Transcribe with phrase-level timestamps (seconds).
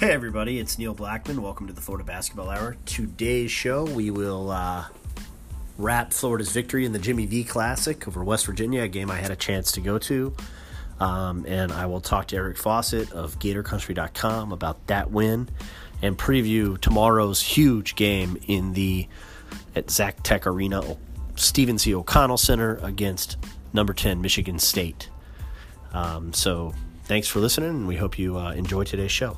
[0.00, 1.40] Hey everybody, it's Neil Blackmon.
[1.40, 2.74] Welcome to the Florida Basketball Hour.
[2.86, 4.86] Today's show, we will uh,
[5.76, 9.30] wrap Florida's victory in the Jimmy V Classic over West Virginia, a game I had
[9.30, 10.34] a chance to go to.
[11.00, 15.50] Um, and I will talk to Eric Fawcett of GatorCountry.com about that win
[16.00, 19.06] and preview tomorrow's huge game in the
[19.76, 20.96] at Exactech Arena,
[21.36, 21.94] Stephen C.
[21.94, 23.36] O'Connell Center against
[23.74, 25.10] number 10 Michigan State.
[25.92, 26.72] Um, so
[27.04, 29.36] thanks for listening, and we hope you uh, enjoy today's show.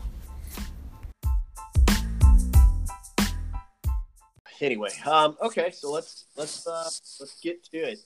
[4.62, 6.88] Anyway, um, okay, so let's let's uh,
[7.20, 7.98] let's get to it.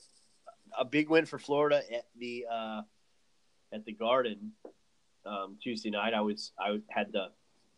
[0.77, 2.81] A big win for Florida at the uh,
[3.71, 4.51] at the Garden
[5.25, 6.13] um, Tuesday night.
[6.13, 7.27] I was I had the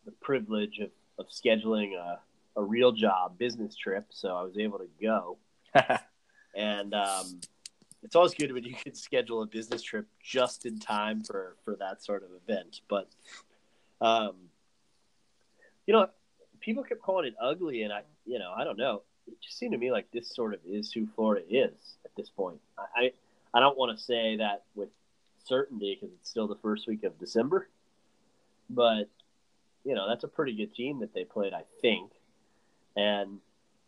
[0.06, 0.90] the privilege of,
[1.20, 2.20] of scheduling a,
[2.56, 5.38] a real job business trip, so I was able to go.
[6.56, 7.42] and um,
[8.02, 11.76] it's always good when you can schedule a business trip just in time for for
[11.76, 12.82] that sort of event.
[12.88, 13.10] But
[14.02, 14.36] um,
[15.86, 16.08] you know,
[16.60, 19.02] people kept calling it ugly, and I, you know, I don't know.
[19.28, 22.30] It just seemed to me like this sort of is who Florida is at this
[22.30, 22.60] point.
[22.78, 23.12] I,
[23.54, 24.90] I don't want to say that with
[25.44, 27.68] certainty because it's still the first week of December,
[28.70, 29.10] but
[29.84, 32.12] you know that's a pretty good team that they played, I think,
[32.96, 33.40] and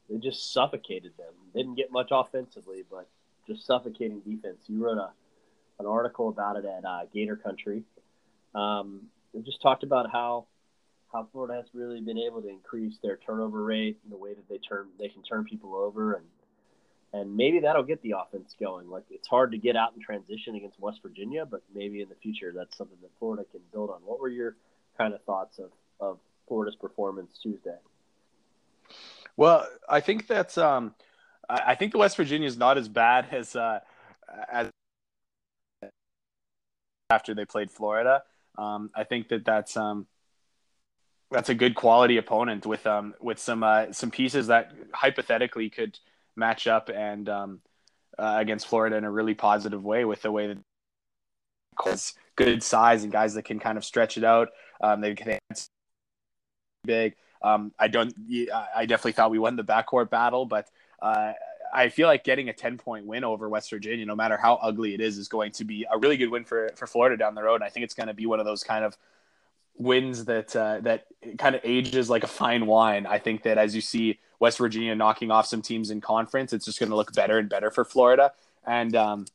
[0.09, 1.33] they just suffocated them.
[1.55, 3.07] Didn't get much offensively, but
[3.47, 4.63] just suffocating defense.
[4.67, 5.11] You wrote a
[5.79, 7.83] an article about it at uh, Gator Country.
[8.53, 9.03] Um,
[9.43, 10.45] just talked about how
[11.11, 14.47] how Florida has really been able to increase their turnover rate and the way that
[14.49, 16.25] they turn they can turn people over and
[17.13, 18.89] and maybe that'll get the offense going.
[18.89, 22.15] Like it's hard to get out and transition against West Virginia, but maybe in the
[22.15, 23.97] future that's something that Florida can build on.
[24.05, 24.55] What were your
[24.97, 27.75] kind of thoughts of, of Florida's performance Tuesday?
[29.35, 30.95] Well, I think that's um,
[31.49, 33.79] I think the West Virginia is not as bad as uh,
[34.51, 34.69] as
[37.09, 38.23] after they played Florida.
[38.57, 40.07] Um, I think that that's um,
[41.31, 45.97] that's a good quality opponent with um with some uh, some pieces that hypothetically could
[46.35, 47.61] match up and um
[48.19, 50.57] uh, against Florida in a really positive way with the way that
[51.85, 54.49] has good size and guys that can kind of stretch it out.
[54.81, 55.39] Um, they can
[56.83, 57.15] big.
[57.41, 58.13] Um, I don't.
[58.75, 60.67] I definitely thought we won the backcourt battle, but
[61.01, 61.33] uh,
[61.73, 64.93] I feel like getting a ten point win over West Virginia, no matter how ugly
[64.93, 67.43] it is, is going to be a really good win for for Florida down the
[67.43, 67.55] road.
[67.55, 68.97] And I think it's going to be one of those kind of
[69.77, 73.05] wins that uh, that kind of ages like a fine wine.
[73.05, 76.65] I think that as you see West Virginia knocking off some teams in conference, it's
[76.65, 78.31] just going to look better and better for Florida.
[78.65, 79.25] And um,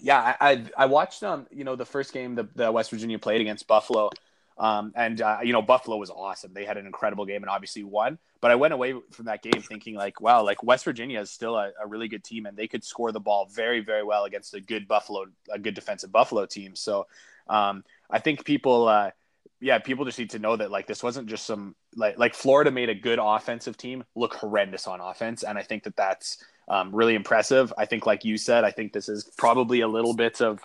[0.00, 3.18] yeah, I, I, I watched um you know the first game the, the West Virginia
[3.18, 4.10] played against Buffalo.
[4.58, 6.52] Um, and uh, you know Buffalo was awesome.
[6.52, 8.18] They had an incredible game and obviously won.
[8.40, 11.56] But I went away from that game thinking like, wow, like West Virginia is still
[11.56, 14.54] a, a really good team and they could score the ball very, very well against
[14.54, 16.76] a good Buffalo, a good defensive Buffalo team.
[16.76, 17.06] So
[17.48, 19.10] um, I think people, uh,
[19.60, 22.70] yeah, people just need to know that like this wasn't just some like like Florida
[22.70, 26.94] made a good offensive team look horrendous on offense, and I think that that's um,
[26.94, 27.72] really impressive.
[27.76, 30.60] I think, like you said, I think this is probably a little bit of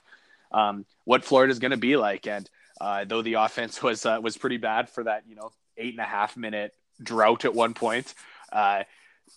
[0.51, 2.27] um, what Florida is going to be like.
[2.27, 2.47] And
[2.79, 6.01] uh, though the offense was uh, was pretty bad for that, you know, eight and
[6.01, 8.13] a half minute drought at one point,
[8.51, 8.83] uh,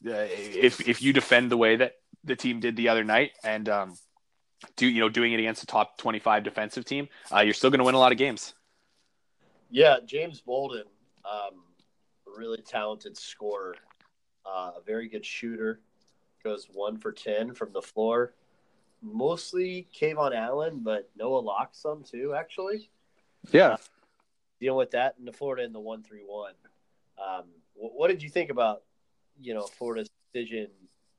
[0.05, 1.95] if if you defend the way that
[2.25, 3.95] the team did the other night and um,
[4.77, 7.71] do you know doing it against a top twenty five defensive team, uh, you're still
[7.71, 8.53] going to win a lot of games.
[9.71, 10.85] Yeah, James Bolden,
[11.25, 11.63] um,
[12.27, 13.75] really talented scorer,
[14.45, 15.81] uh, a very good shooter,
[16.45, 18.35] goes one for ten from the floor.
[19.03, 22.89] Mostly KeVaughn Allen, but Noah Locke some too, actually.
[23.51, 23.77] Yeah, uh,
[24.61, 26.55] dealing with that in the Florida in the one three one.
[27.19, 27.45] Um,
[27.75, 28.83] what, what did you think about
[29.41, 30.69] you know Florida's decision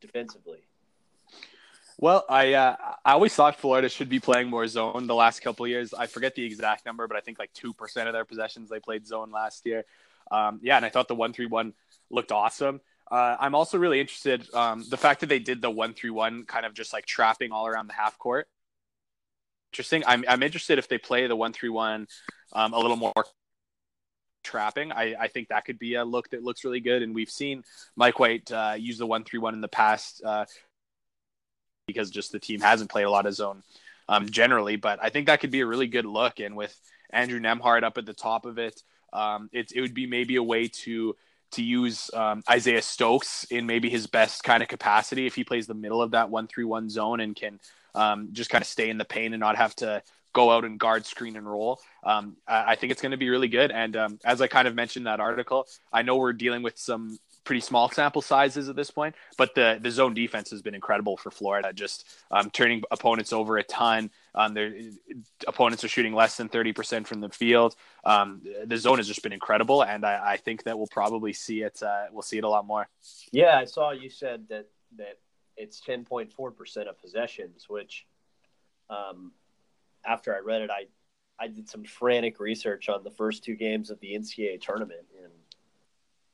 [0.01, 0.59] defensively?
[1.99, 5.67] Well, I uh, I always thought Florida should be playing more zone the last couple
[5.67, 5.93] years.
[5.93, 8.79] I forget the exact number, but I think like two percent of their possessions they
[8.79, 9.83] played zone last year.
[10.29, 11.73] Um, yeah, and I thought the one three one
[12.11, 12.81] looked awesome.
[13.09, 16.43] Uh, I'm also really interested um, the fact that they did the one three one
[16.43, 18.47] kind of just like trapping all around the half court.
[19.71, 20.03] Interesting.
[20.05, 22.07] I'm I'm interested if they play the one three one
[22.53, 23.13] um, a little more
[24.43, 24.91] trapping.
[24.91, 27.01] I, I think that could be a look that looks really good.
[27.01, 27.63] And we've seen
[27.95, 30.21] Mike White uh, use the one three one in the past.
[30.23, 30.45] Uh,
[31.87, 33.63] because just the team hasn't played a lot of zone
[34.07, 34.75] um, generally.
[34.75, 36.39] But I think that could be a really good look.
[36.39, 36.79] And with
[37.09, 40.43] Andrew Nembhard up at the top of it, um, it, it would be maybe a
[40.43, 41.15] way to
[41.49, 45.65] to use um, Isaiah Stokes in maybe his best kind of capacity if he plays
[45.65, 47.59] the middle of that one three one zone and can
[47.95, 50.77] um, just kind of stay in the paint and not have to go out and
[50.77, 51.79] guard, screen, and roll.
[52.03, 53.71] Um, I, I, think it's going to be really good.
[53.71, 57.17] And um, as I kind of mentioned that article, I know we're dealing with some
[57.47, 61.15] pretty small sample sizes at this point, but the the zone defense has been incredible
[61.15, 64.11] for Florida, just um, turning opponents over a ton.
[64.35, 64.73] Um, their
[65.47, 67.75] opponents are shooting less than thirty percent from the field.
[68.03, 71.61] Um, the zone has just been incredible, and I, I think that we'll probably see
[71.61, 71.81] it.
[71.81, 72.89] Uh, we'll see it a lot more.
[73.31, 74.67] Yeah, I saw you said that
[74.97, 75.17] that
[75.55, 78.05] it's ten point four percent of possessions, which,
[78.89, 79.31] um,
[80.05, 80.87] after I read it, I
[81.39, 85.29] I did some frantic research on the first two games of the NCAA tournament in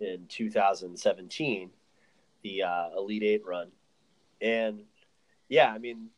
[0.04, 1.70] in 2017,
[2.44, 3.70] the uh, Elite Eight run,
[4.42, 4.82] and
[5.50, 6.10] yeah, I mean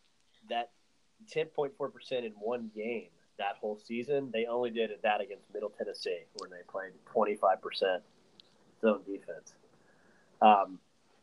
[0.50, 0.72] that
[1.34, 4.30] 10.4 percent in one game that whole season.
[4.34, 8.04] They only did that against Middle Tennessee, where they played 25 percent
[8.82, 9.54] zone defense.
[10.42, 10.80] Um,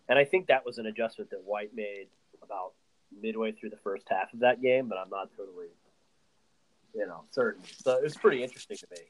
[0.08, 2.08] and I think that was an adjustment that White made
[2.43, 2.73] about
[3.20, 5.69] midway through the first half of that game, but I'm not totally,
[6.94, 7.62] you know, certain.
[7.82, 9.03] So it was pretty interesting to me.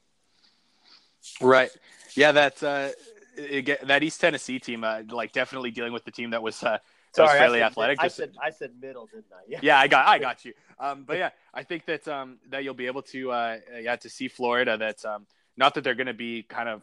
[1.40, 1.70] Right.
[2.14, 2.93] Yeah, that's uh,
[3.37, 6.62] it, that East Tennessee team, uh, like definitely dealing with the team that was.
[6.62, 6.79] Uh,
[7.14, 7.99] Sorry, was fairly I said, athletic.
[8.00, 9.43] I said I said middle, didn't I?
[9.46, 9.61] Yeah.
[9.62, 10.55] yeah, I got I got you.
[10.79, 14.08] Um, but yeah, I think that um, that you'll be able to uh, yeah to
[14.08, 14.79] see Florida.
[14.79, 15.26] That um,
[15.56, 16.82] not that they're going to be kind of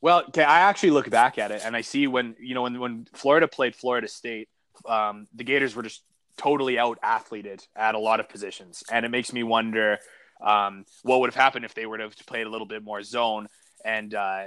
[0.00, 0.22] well.
[0.28, 3.06] Okay, I actually look back at it and I see when you know when when
[3.12, 4.48] Florida played Florida State,
[4.86, 6.02] um, the Gators were just
[6.36, 9.98] totally out athleted at a lot of positions, and it makes me wonder
[10.40, 13.02] um, what would have happened if they were to have played a little bit more
[13.02, 13.48] zone
[13.84, 14.44] and uh,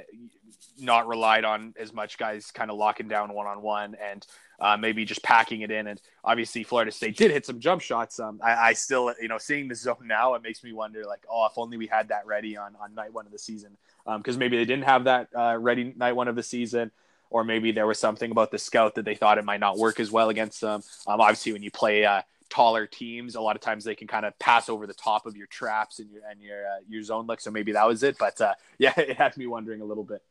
[0.80, 4.26] not relied on as much guys kind of locking down one on one and
[4.60, 5.88] uh, maybe just packing it in.
[5.88, 8.20] And obviously, Florida State did hit some jump shots.
[8.20, 11.24] Um, I, I, still, you know, seeing the zone now, it makes me wonder, like,
[11.30, 13.78] oh, if only we had that ready on on night one of the season,
[14.18, 16.92] because um, maybe they didn't have that uh, ready night one of the season.
[17.30, 20.00] Or maybe there was something about the scout that they thought it might not work
[20.00, 20.82] as well against them.
[21.06, 24.26] Um, obviously, when you play uh, taller teams, a lot of times they can kind
[24.26, 27.28] of pass over the top of your traps and your and your uh, your zone
[27.28, 27.42] look.
[27.42, 28.18] So maybe that was it.
[28.18, 30.22] But uh, yeah, it had me wondering a little bit.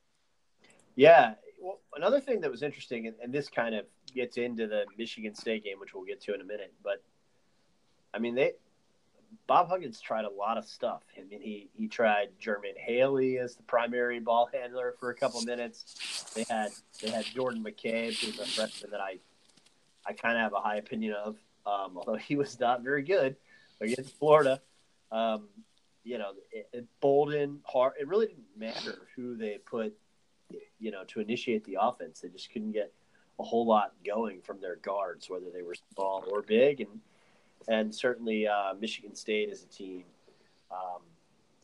[0.94, 1.34] Yeah.
[1.60, 5.34] Well, another thing that was interesting, and, and this kind of gets into the Michigan
[5.34, 6.72] State game, which we'll get to in a minute.
[6.82, 7.02] But
[8.14, 8.52] I mean, they
[9.46, 11.02] Bob Huggins tried a lot of stuff.
[11.16, 15.40] I mean, he he tried Jermaine Haley as the primary ball handler for a couple
[15.42, 16.24] minutes.
[16.34, 16.70] They had
[17.02, 19.18] they had Jordan McCabe, who's a freshman that I
[20.06, 21.36] I kind of have a high opinion of
[21.66, 23.36] um, although he was not very good
[23.80, 24.60] against Florida.
[25.10, 25.48] Um,
[26.04, 29.92] you know, it, it Bolden, Hart, it really didn't matter who they put,
[30.78, 32.20] you know, to initiate the offense.
[32.20, 32.92] They just couldn't get
[33.38, 36.80] a whole lot going from their guards, whether they were small or big.
[36.80, 37.00] And,
[37.68, 40.04] and certainly uh, Michigan State is a team
[40.70, 41.02] um,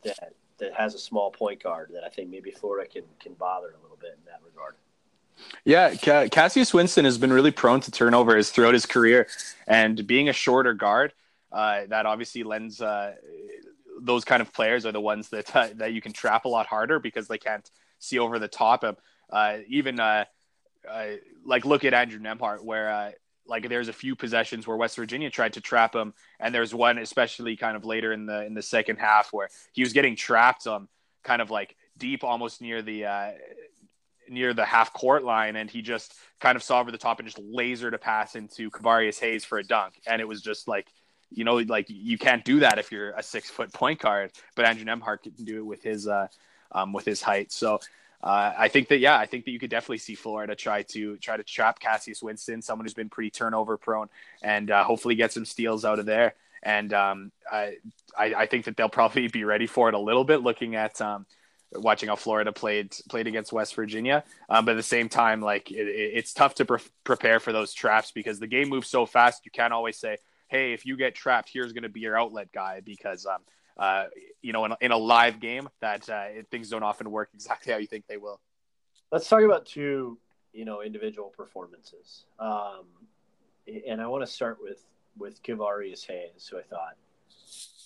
[0.02, 3.68] that, that has a small point guard that I think maybe Florida can, can bother
[3.68, 4.74] a little bit in that regard.
[5.64, 9.28] Yeah, Cassius Winston has been really prone to turnovers throughout his career,
[9.66, 11.12] and being a shorter guard,
[11.52, 13.14] uh, that obviously lends uh,
[14.00, 16.66] those kind of players are the ones that uh, that you can trap a lot
[16.66, 18.82] harder because they can't see over the top.
[18.82, 18.96] Of,
[19.30, 20.24] uh, even uh,
[20.90, 21.06] uh,
[21.44, 23.14] like look at Andrew Nembhard, where
[23.46, 26.98] like there's a few possessions where West Virginia tried to trap him, and there's one
[26.98, 30.66] especially kind of later in the in the second half where he was getting trapped
[30.66, 30.88] um
[31.22, 33.04] kind of like deep almost near the
[34.32, 37.28] near the half court line and he just kind of saw over the top and
[37.28, 40.00] just lasered a pass into Kevarrius Hayes for a dunk.
[40.06, 40.88] And it was just like,
[41.30, 44.64] you know, like you can't do that if you're a six foot point guard, but
[44.64, 46.26] Andrew Nembhard can do it with his, uh,
[46.72, 47.52] um, with his height.
[47.52, 47.80] So,
[48.22, 51.16] uh, I think that yeah, I think that you could definitely see Florida try to
[51.16, 54.08] try to trap Cassius Winston, someone who's been pretty turnover prone,
[54.42, 56.34] and uh, hopefully get some steals out of there.
[56.62, 57.78] And um, I,
[58.16, 61.00] I, I think that they'll probably be ready for it a little bit, looking at
[61.00, 61.26] um,
[61.74, 64.24] watching how Florida played played against West Virginia.
[64.48, 67.72] Um, but at the same time, like it, it's tough to pre- prepare for those
[67.72, 69.44] traps because the game moves so fast.
[69.44, 72.48] You can't always say, "Hey, if you get trapped, here's going to be your outlet
[72.52, 73.40] guy," because um,
[73.76, 74.04] uh,
[74.42, 77.78] you know, in, in a live game, that uh, things don't often work exactly how
[77.78, 78.40] you think they will.
[79.10, 80.18] Let's talk about two,
[80.52, 82.84] you know, individual performances, um,
[83.86, 84.84] and I want to start with
[85.18, 86.96] with Kevarrius Hayes, who I thought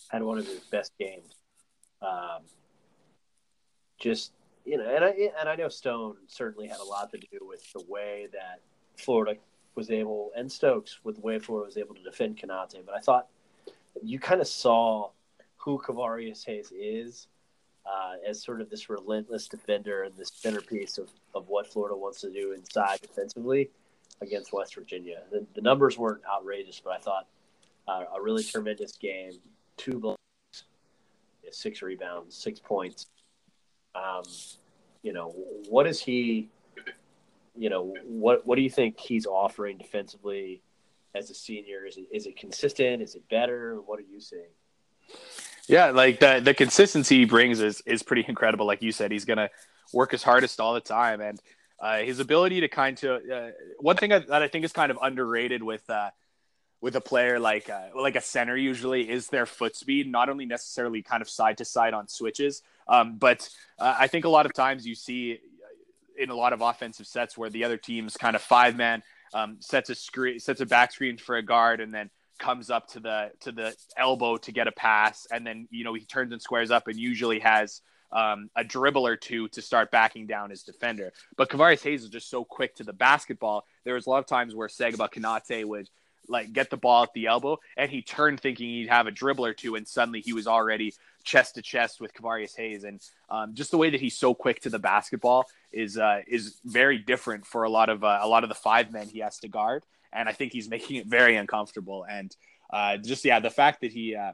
[0.09, 1.35] had one of his best games.
[2.01, 2.43] Um,
[3.99, 4.33] just
[4.65, 5.11] you know, and I
[5.41, 8.61] and I know Stone certainly had a lot to do with the way that
[8.97, 9.39] Florida
[9.75, 12.85] was able, and Stokes with the way Florida was able to defend Konate.
[12.85, 13.29] But I thought
[14.03, 15.11] you kind of saw
[15.57, 17.29] who Kevarrius Hayes is
[17.87, 22.21] uh, as sort of this relentless defender and this centerpiece of, of what Florida wants
[22.23, 23.71] to do inside defensively
[24.21, 25.23] against West Virginia.
[25.31, 27.27] The, the numbers weren't outrageous, but I thought
[27.87, 29.33] uh, a really tremendous game.
[29.77, 30.19] Two blocks,
[31.51, 33.07] six rebounds, six points.
[33.97, 34.23] Um,
[35.03, 35.35] you know,
[35.69, 36.51] what is he?
[37.57, 40.63] You know, what what do you think he's offering defensively
[41.15, 41.87] as a senior?
[41.87, 43.03] Is it is it consistent?
[43.03, 43.81] Is it better?
[43.81, 44.43] What are you seeing?
[45.69, 48.67] Yeah, like the the consistency he brings is is pretty incredible.
[48.67, 49.51] Like you said, he's gonna
[49.93, 51.41] work his hardest all the time, and
[51.81, 53.49] uh, his ability to kind of uh,
[53.79, 56.11] one thing that I think is kind of underrated with uh,
[56.81, 60.47] with a player like uh, like a center usually is their foot speed, not only
[60.47, 64.47] necessarily kind of side to side on switches, um, but uh, I think a lot
[64.47, 65.39] of times you see
[66.19, 69.03] in a lot of offensive sets where the other team's kind of five man
[69.35, 72.89] um, sets a screen sets a back screen for a guard and then comes up
[72.89, 76.33] to the to the elbow to get a pass and then you know he turns
[76.33, 77.81] and squares up and usually has
[78.13, 81.13] um, a dribble or two to start backing down his defender.
[81.37, 83.65] But Kevarrius Hayes is just so quick to the basketball.
[83.85, 85.89] There was a lot of times where Sagaba Konate would
[86.29, 89.45] like get the ball at the elbow and he turned thinking he'd have a dribble
[89.45, 90.93] or two and suddenly he was already
[91.27, 92.85] chest to chest with Kevarrius Hayes.
[92.85, 96.59] And um, just the way that he's so quick to the basketball is uh, is
[96.65, 99.39] very different for a lot of uh, a lot of the five men he has
[99.41, 99.85] to guard.
[100.13, 102.07] And I think he's making it very uncomfortable.
[102.09, 102.35] And
[102.71, 104.33] uh, just yeah the fact that he uh,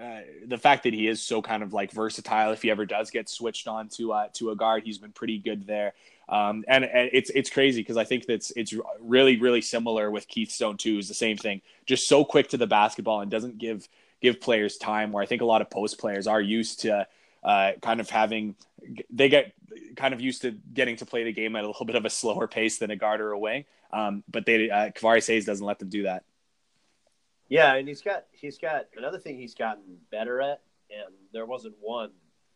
[0.00, 3.10] uh, the fact that he is so kind of like versatile, if he ever does
[3.10, 5.94] get switched on to uh, to a guard, he's been pretty good there.
[6.28, 10.26] Um, and, and, it's it's crazy because I think that's it's really really similar with
[10.28, 10.98] Keith Stone too.
[10.98, 13.88] Is the same thing, just so quick to the basketball and doesn't give
[14.20, 15.12] give players time.
[15.12, 17.06] Where I think a lot of post players are used to
[17.42, 18.56] uh, kind of having
[19.10, 19.52] they get
[19.96, 22.10] kind of used to getting to play the game at a little bit of a
[22.10, 23.64] slower pace than a guard or a wing.
[23.92, 26.24] Um, but they uh, Kevarrius Hayes doesn't let them do that.
[27.48, 31.74] Yeah, and he's got he's got another thing he's gotten better at, and there wasn't
[31.80, 32.10] one,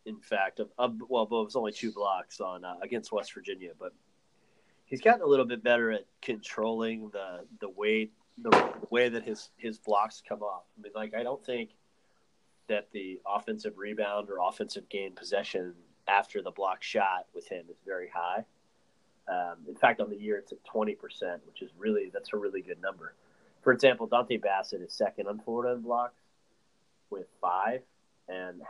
[0.09, 3.33] in fact, of, of well, but it was only two blocks on uh, against West
[3.35, 3.93] Virginia, but
[4.87, 9.25] he's gotten a little bit better at controlling the the weight the, the way that
[9.25, 10.65] his his blocks come off.
[10.79, 11.71] I mean, like I don't think
[12.69, 15.75] that the offensive rebound or offensive gain possession
[16.07, 18.45] after the block shot with him is very high.
[19.29, 22.37] Um, in fact, on the year it's at twenty percent, which is really that's a
[22.37, 23.15] really good number
[23.63, 26.21] for example, Dontay Bassett is second on Florida in blocks
[27.11, 27.83] with five,
[28.29, 28.63] and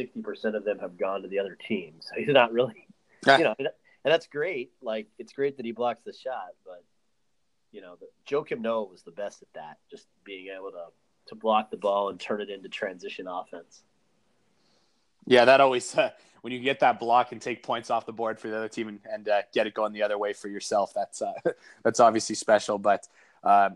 [0.00, 1.94] sixty percent of them have gone to the other team.
[2.00, 2.86] So he's not really,
[3.26, 3.68] you know, and
[4.04, 4.72] that's great.
[4.80, 6.82] Like it's great that he blocks the shot, but
[7.70, 10.86] you know, Joakim Noah was the best at that, just being able to
[11.26, 13.82] to block the ball and turn it into transition offense.
[15.26, 18.40] Yeah, that always uh, when you get that block and take points off the board
[18.40, 20.94] for the other team and, and uh, get it going the other way for yourself.
[20.94, 21.32] That's uh,
[21.84, 22.78] that's obviously special.
[22.78, 23.06] But
[23.44, 23.70] uh,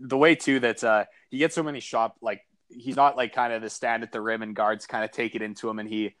[0.00, 3.52] the way too that uh, he gets so many shot like he's not like kind
[3.52, 5.88] of the stand at the rim and guards kind of take it into him and
[5.88, 6.14] he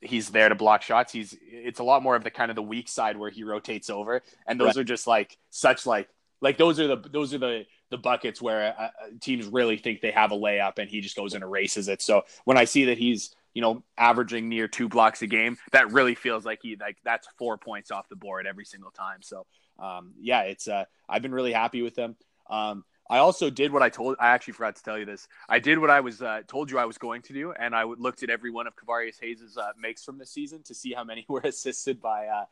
[0.00, 1.12] he's there to block shots.
[1.12, 3.90] He's it's a lot more of the kind of the weak side where he rotates
[3.90, 4.78] over, and those right.
[4.78, 6.08] are just like such like
[6.40, 8.88] like those are the those are the the buckets where uh, uh,
[9.20, 12.02] teams really think they have a layup, and he just goes and erases it.
[12.02, 15.92] So when I see that he's you know averaging near two blocks a game, that
[15.92, 19.22] really feels like he like that's four points off the board every single time.
[19.22, 19.46] So
[19.78, 22.16] um, yeah, it's uh, I've been really happy with him.
[22.48, 24.16] Um, I also did what I told.
[24.20, 25.26] I actually forgot to tell you this.
[25.48, 27.82] I did what I was uh, told you I was going to do, and I
[27.82, 31.02] looked at every one of Kevarrius Hayes's uh, makes from this season to see how
[31.02, 32.44] many were assisted by uh,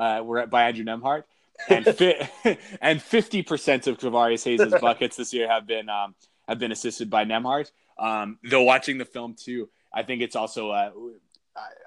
[0.00, 1.24] uh were by Andrew Nembhard.
[1.68, 2.28] and fi-
[2.82, 6.14] and fifty percent of Kevarrius Hayes's buckets this year have been um,
[6.46, 7.70] have been assisted by Nembhard.
[7.98, 10.90] Um, though watching the film too, I think it's also uh,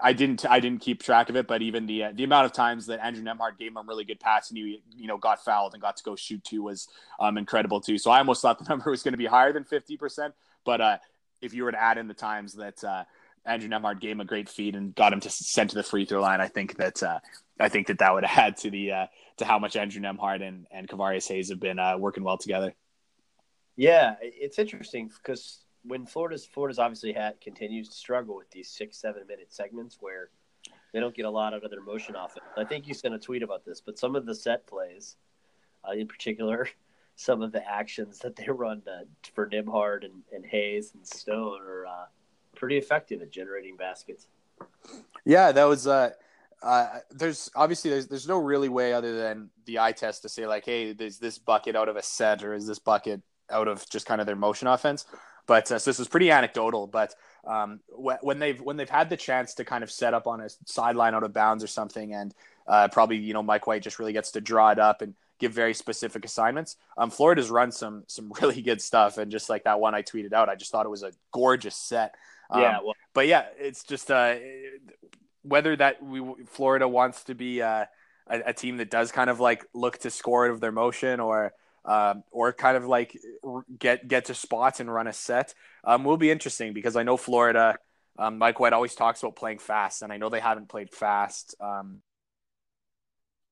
[0.02, 2.54] I didn't I didn't keep track of it, but even the uh, the amount of
[2.54, 5.44] times that Andrew Nembhard gave him a really good pass and he you know got
[5.44, 6.88] fouled and got to go shoot two was
[7.20, 7.98] um, incredible too.
[7.98, 10.82] So I almost thought the number was going to be higher than fifty percent, but
[10.82, 10.98] uh,
[11.42, 13.06] if you were to add in the times that uh,
[13.46, 16.06] Andrew Nembhard gave him a great feed and got him to send to the free
[16.06, 17.20] throw line, I think that uh,
[17.60, 19.08] I think that that would add to the uh,
[19.38, 22.76] to how much Andrew Nembhard and and Kevarrius Hayes have been uh, working well together.
[23.76, 28.98] Yeah, it's interesting because when Florida's Florida's obviously had continues to struggle with these six
[28.98, 30.30] seven minute segments where
[30.94, 32.46] they don't get a lot out of their motion offense.
[32.58, 35.18] I think you sent a tweet about this, but some of the set plays,
[35.88, 36.70] uh, in particular,
[37.16, 41.62] some of the actions that they run uh, for Nembhard and, and Hayes and Stone
[41.62, 42.06] are uh,
[42.56, 44.28] pretty effective at generating baskets.
[45.26, 45.88] Yeah, that was.
[45.88, 46.12] Uh,
[46.64, 50.48] uh, there's obviously there's there's no really way other than the eye test to say
[50.48, 53.88] like, hey, is this bucket out of a set or is this bucket out of
[53.90, 55.06] just kind of their motion offense?
[55.48, 56.88] But uh, so this is pretty anecdotal.
[56.88, 57.14] But
[57.46, 60.42] um, wh- when they've when they've had the chance to kind of set up on
[60.42, 62.34] a sideline out of bounds or something, and
[62.68, 65.54] uh, probably you know Mike White just really gets to draw it up and give
[65.54, 66.78] very specific assignments.
[66.98, 70.34] Um, Florida's run some some really good stuff, and just like that one I tweeted
[70.34, 72.16] out, I just thought it was a gorgeous set.
[72.50, 74.36] Um, yeah, well, but yeah, it's just uh,
[75.42, 77.86] whether that we Florida wants to be uh,
[78.28, 81.20] a, a, team that does kind of like look to score out of their motion,
[81.20, 81.54] or
[81.86, 83.18] um, or kind of like
[83.80, 87.18] get get to spots and run a set um, will be interesting because I know
[87.18, 87.78] Florida.
[88.18, 91.56] Um, Mike White always talks about playing fast, and I know they haven't played fast
[91.60, 92.02] um,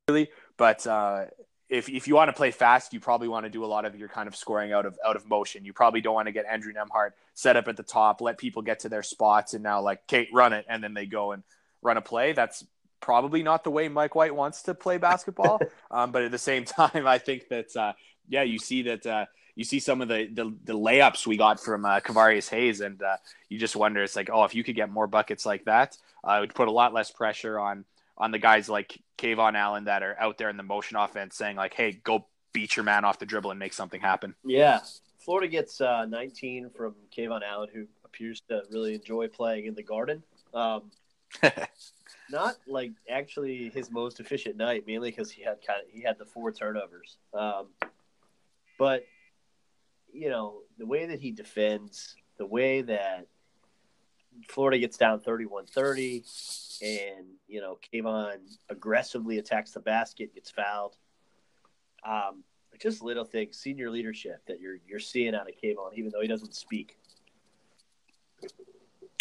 [0.08, 0.30] really.
[0.58, 1.26] But uh,
[1.70, 3.96] if if you want to play fast, you probably want to do a lot of
[3.96, 5.66] your kind of scoring out of out of motion.
[5.66, 8.62] You probably don't want to get Andrew Nembhard set up at the top, let people
[8.62, 11.44] get to their spots, and now like Kate run it, and then they go and
[11.82, 12.34] run a play.
[12.34, 12.66] That's
[13.00, 15.60] probably not the way Mike White wants to play basketball.
[15.92, 17.94] um, but at the same time, I think that uh,
[18.28, 19.26] yeah, you see that uh,
[19.56, 23.02] you see some of the the, the layups we got from uh, Kevarrius Hayes, and
[23.02, 23.18] uh,
[23.50, 26.34] you just wonder it's like oh, if you could get more buckets like that, uh,
[26.34, 27.86] it would put a lot less pressure on
[28.18, 31.56] on the guys like KeVaughn Allen that are out there in the motion offense, saying
[31.56, 34.36] like, hey, go beat your man off the dribble and make something happen.
[34.46, 34.80] Yeah,
[35.20, 39.84] Florida gets uh, 19 from KeVaughn Allen, who appears to really enjoy playing in the
[39.84, 40.22] Garden.
[40.54, 40.92] Um,
[42.30, 46.20] not like actually his most efficient night, mainly because he had kind of he had
[46.20, 47.18] the four turnovers.
[47.34, 47.68] Um,
[48.78, 49.06] but
[50.12, 53.28] you know the way that he defends, the way that
[54.50, 58.38] Florida gets down 31-30 and you know KeVaughn
[58.70, 60.96] aggressively attacks the basket, gets fouled.
[62.06, 62.44] Um,
[62.80, 66.28] just little things, senior leadership that you're you're seeing out of KeVaughn, even though he
[66.28, 66.98] doesn't speak.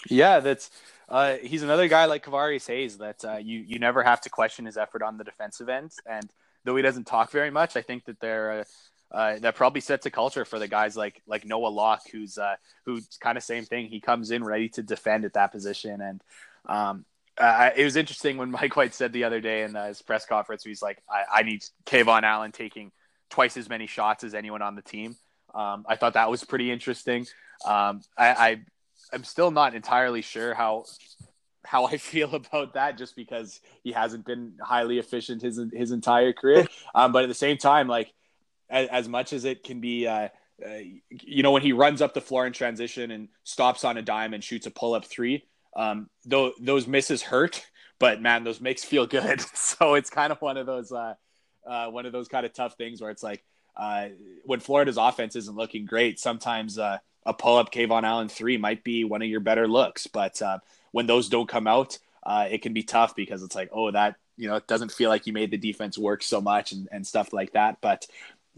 [0.09, 0.71] Yeah, that's
[1.09, 4.67] uh, he's another guy like Kevarrius Hayes that uh, you you never have to question
[4.67, 6.29] his effort on the defensive end, and
[6.65, 8.65] though he doesn't talk very much, I think that there uh,
[9.13, 12.57] uh, that probably sets a culture for the guys like like Noah Locke, who's uh,
[12.87, 13.87] who's kind of same thing.
[13.87, 16.23] He comes in ready to defend at that position, and
[16.67, 17.05] um,
[17.39, 20.25] uh, it was interesting when Mike White said the other day in uh, his press
[20.25, 22.91] conference, he's like, I, "I need KeVaughn Allen taking
[23.31, 25.17] twice as many shots as anyone on the team."
[25.55, 27.27] Um, I thought that was pretty interesting.
[27.67, 28.61] Um, I, I
[29.13, 30.85] I'm still not entirely sure how
[31.65, 36.33] how I feel about that, just because he hasn't been highly efficient his his entire
[36.33, 36.67] career.
[36.95, 38.13] Um, but at the same time, like
[38.73, 40.29] as, as much as it can be, uh,
[40.65, 40.79] uh,
[41.11, 44.35] you know, when he runs up the floor in transition and stops on a dime
[44.35, 45.45] and shoots a pull up three,
[45.77, 47.65] um, though those misses hurt,
[47.99, 49.41] but man, those makes feel good.
[49.55, 51.15] so it's kind of one of those, uh,
[51.69, 53.45] uh, one of those kind of tough things where it's like
[53.77, 54.09] uh,
[54.45, 58.83] when Florida's offense isn't looking great, sometimes uh, a pull up KeVaughn Allen three might
[58.83, 60.07] be one of your better looks.
[60.07, 60.59] But uh,
[60.91, 64.49] when those don't come out, it can be tough because it's like, oh, that you
[64.49, 67.33] know, it doesn't feel like you made the defense work so much and, and stuff
[67.33, 67.79] like that.
[67.81, 68.07] But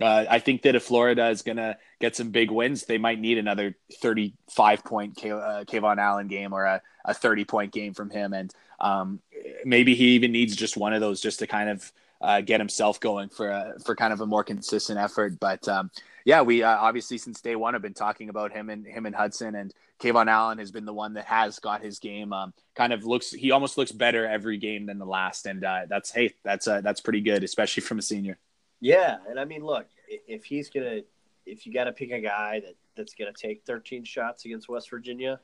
[0.00, 3.20] uh, I think that if Florida is going to get some big wins, they might
[3.20, 7.94] need another 35 point K- uh, KeVaughn Allen game or a, a 30 point game
[7.94, 8.32] from him.
[8.32, 9.20] And um,
[9.64, 12.98] maybe he even needs just one of those just to kind of uh, get himself
[13.00, 15.38] going for a, for kind of a more consistent effort.
[15.38, 15.90] But um,
[16.24, 19.14] yeah, we uh, obviously since day one have been talking about him and him and
[19.14, 22.32] Hudson and KeVaughn Allen has been the one that has got his game.
[22.32, 25.82] Um, kind of looks he almost looks better every game than the last, and uh,
[25.88, 28.38] that's hey that's uh, that's pretty good, especially from a senior.
[28.80, 31.00] Yeah, and I mean, look, if he's gonna,
[31.46, 34.90] if you got to pick a guy that that's gonna take 13 shots against West
[34.90, 35.40] Virginia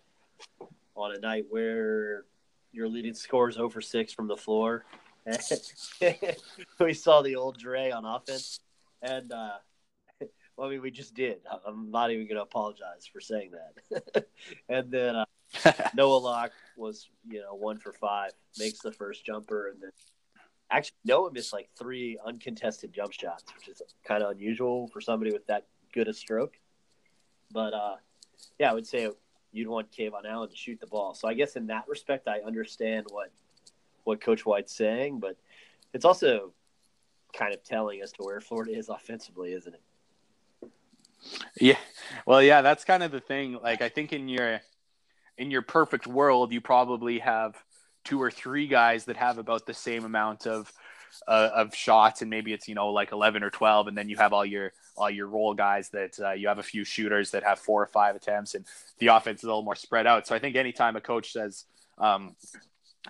[0.94, 2.24] on a night where
[2.72, 4.84] your leading score is over six from the floor,
[6.80, 8.60] we saw the old Dre on offense,
[9.02, 9.58] and uh,
[10.56, 11.40] well, I mean, we just did.
[11.66, 14.26] I'm not even gonna apologize for saying that.
[14.68, 15.24] and then uh,
[15.94, 19.90] Noah Locke was, you know, one for five, makes the first jumper, and then
[20.70, 25.32] Actually, Noah missed like three uncontested jump shots, which is kind of unusual for somebody
[25.32, 26.58] with that good a stroke.
[27.52, 27.96] But uh,
[28.58, 29.08] yeah, I would say
[29.52, 31.14] you'd want KeVaughn Allen to shoot the ball.
[31.14, 33.30] So I guess in that respect, I understand what
[34.04, 35.36] what Coach White's saying, but
[35.92, 36.52] it's also
[37.32, 40.70] kind of telling as to where Florida is offensively, isn't it?
[41.60, 41.76] Yeah.
[42.26, 43.58] Well, yeah, that's kind of the thing.
[43.62, 44.60] Like I think in your
[45.36, 47.56] in your perfect world, you probably have
[48.10, 50.72] two or three guys that have about the same amount of
[51.28, 54.16] uh, of shots, and maybe it's you know like eleven or twelve, and then you
[54.16, 57.44] have all your all your role guys that uh, you have a few shooters that
[57.44, 58.64] have four or five attempts, and
[58.98, 60.26] the offense is a little more spread out.
[60.26, 61.66] So I think anytime a coach says,
[61.98, 62.34] um,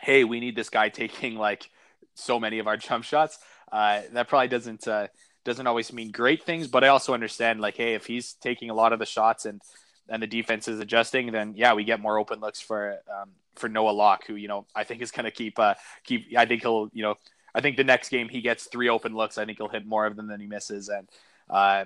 [0.03, 1.71] "Hey, we need this guy taking like
[2.15, 3.39] so many of our jump shots,"
[3.73, 5.07] uh, that probably doesn't uh,
[5.45, 6.69] doesn't always mean great things.
[6.69, 9.63] But I also understand like, hey, if he's taking a lot of the shots and
[10.11, 13.68] and the defense is adjusting, then yeah, we get more open looks for um, for
[13.68, 16.27] Noah Locke, who you know I think is going to keep uh, keep.
[16.37, 17.14] I think he'll you know
[17.55, 19.38] I think the next game he gets three open looks.
[19.38, 21.09] I think he'll hit more of them than he misses, and
[21.49, 21.85] uh,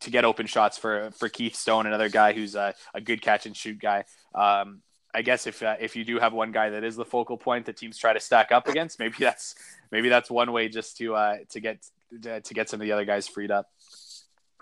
[0.00, 3.46] to get open shots for for Keith Stone, another guy who's a, a good catch
[3.46, 4.04] and shoot guy.
[4.34, 4.82] Um,
[5.14, 7.66] I guess if uh, if you do have one guy that is the focal point
[7.66, 9.54] that teams try to stack up against, maybe that's
[9.90, 11.84] maybe that's one way just to uh, to get
[12.22, 13.70] to get some of the other guys freed up.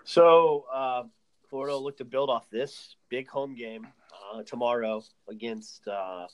[0.05, 1.05] So uh,
[1.51, 3.85] Florida will look to build off this big home game
[4.33, 6.29] uh, tomorrow against uh,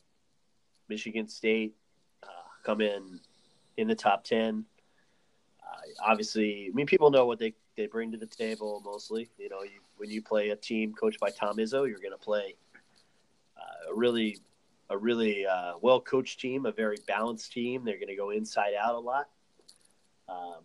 [0.89, 1.75] Michigan State.
[2.23, 2.27] Uh,
[2.63, 3.19] come in
[3.79, 4.67] in the top ten.
[5.63, 8.83] Uh, obviously, I mean people know what they, they bring to the table.
[8.85, 12.13] Mostly, you know, you, when you play a team coached by Tom Izzo, you're going
[12.13, 12.55] to play
[13.57, 14.39] uh, a really
[14.91, 17.85] a really uh, well coached team, a very balanced team.
[17.85, 19.29] They're going to go inside out a lot.
[20.29, 20.63] Um,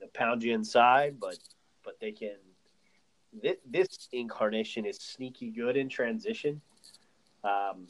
[0.00, 1.38] they'll pound you inside, but
[1.84, 2.36] but they can
[3.42, 6.60] this, this incarnation is sneaky good in transition.
[7.44, 7.86] Um,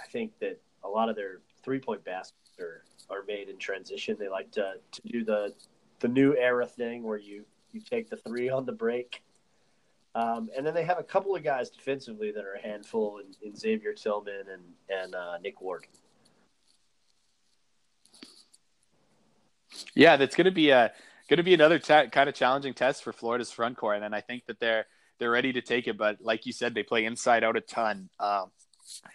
[0.00, 4.16] I think that a lot of their three point baskets are, are made in transition.
[4.18, 5.54] They like to, to do the
[6.00, 9.22] the new era thing where you you take the three on the break.
[10.14, 13.48] Um, and then they have a couple of guys defensively that are a handful in,
[13.48, 15.86] in Xavier Tillman and and uh, Nick Ward.
[19.94, 20.92] Yeah, that's going to be a
[21.28, 24.46] going to be another kind of challenging test for Florida's front court, and I think
[24.46, 24.86] that they're
[25.18, 25.96] they're ready to take it.
[25.96, 28.08] But like you said, they play inside out a ton.
[28.20, 28.50] Um,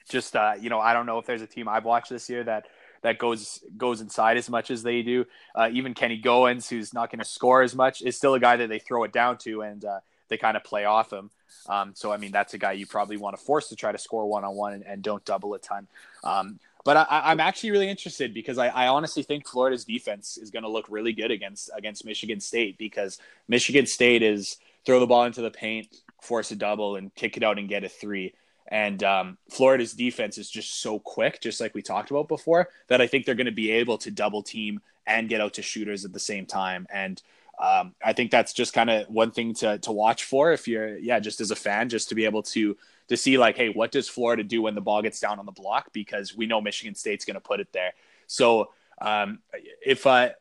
[0.09, 2.43] just uh, you know, I don't know if there's a team I've watched this year
[2.43, 2.65] that
[3.01, 5.25] that goes goes inside as much as they do.
[5.55, 8.57] Uh, even Kenny Goins, who's not going to score as much, is still a guy
[8.57, 11.29] that they throw it down to, and uh, they kind of play off him.
[11.67, 13.97] Um, so I mean, that's a guy you probably want to force to try to
[13.97, 15.87] score one on one and don't double a ton.
[16.23, 20.49] Um, but I, am actually really interested because I, I, honestly think Florida's defense is
[20.49, 25.05] going to look really good against against Michigan State because Michigan State is throw the
[25.05, 28.33] ball into the paint, force a double, and kick it out and get a three.
[28.69, 33.01] And um, Florida's defense is just so quick, just like we talked about before, that
[33.01, 36.05] I think they're going to be able to double team and get out to shooters
[36.05, 36.87] at the same time.
[36.91, 37.21] And
[37.59, 40.97] um, I think that's just kind of one thing to to watch for if you're,
[40.97, 42.75] yeah, just as a fan, just to be able to
[43.09, 45.51] to see like, hey, what does Florida do when the ball gets down on the
[45.51, 45.91] block?
[45.91, 47.93] Because we know Michigan State's going to put it there.
[48.27, 49.39] So um,
[49.85, 50.33] if I,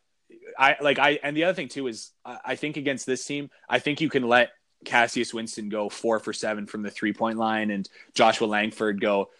[0.59, 3.51] I like I and the other thing too is I, I think against this team,
[3.69, 4.51] I think you can let
[4.85, 9.31] Cassius Winston go four for seven from the three point line and Joshua Langford go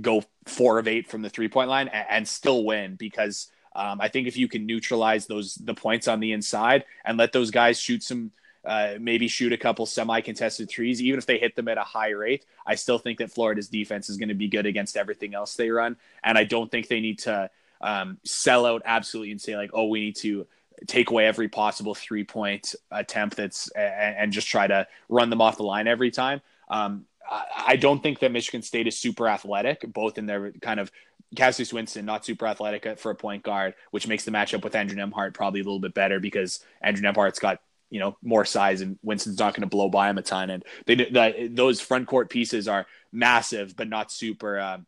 [0.00, 4.00] go four of eight from the three point line and, and still win because um,
[4.00, 7.50] I think if you can neutralize those the points on the inside and let those
[7.50, 8.30] guys shoot some
[8.66, 11.82] uh, maybe shoot a couple semi contested threes, even if they hit them at a
[11.82, 15.34] high rate, I still think that Florida's defense is going to be good against everything
[15.34, 17.50] else they run, and I don't think they need to
[17.80, 20.46] um, sell out absolutely and say like, oh, we need to
[20.86, 25.56] take away every possible three point attempt that's and, just try to run them off
[25.56, 26.40] the line every time.
[26.68, 30.92] Um, I, don't think that Michigan State is super athletic, both in their kind of
[31.34, 34.96] Cassius Winston, not super athletic for a point guard, which makes the matchup with Andrew
[34.96, 38.98] Nembhard probably a little bit better because Andrew Nembhard's got you know more size and
[39.02, 40.50] Winston's not going to blow by him a ton.
[40.50, 44.78] And they the, those front court pieces are massive, but not super, uh,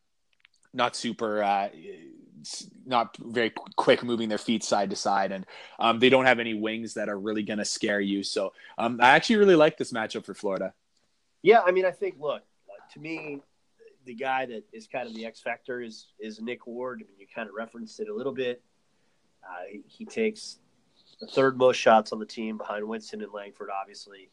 [0.73, 1.43] not super.
[1.43, 1.69] Uh,
[2.85, 5.45] not very quick moving their feet side to side, and
[5.77, 8.23] um, they don't have any wings that are really going to scare you.
[8.23, 10.73] So um, I actually really like this matchup for Florida.
[11.41, 12.43] Yeah, I mean, I think look
[12.93, 13.41] to me,
[14.05, 17.03] the guy that is kind of the X factor is is Nick Ward.
[17.03, 18.61] I mean, you kind of referenced it a little bit.
[19.43, 20.59] Uh, he takes
[21.19, 23.69] the third most shots on the team behind Winston and Langford.
[23.69, 24.29] Obviously,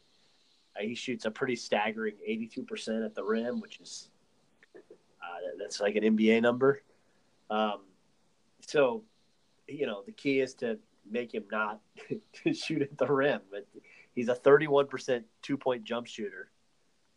[0.75, 4.09] uh, he shoots a pretty staggering 82% at the rim, which is
[4.75, 6.81] uh, that's like an NBA number.
[7.49, 7.81] Um,
[8.61, 9.03] so,
[9.67, 11.81] you know, the key is to make him not
[12.43, 13.41] to shoot at the rim.
[13.51, 13.67] But
[14.13, 16.49] he's a 31% two point jump shooter,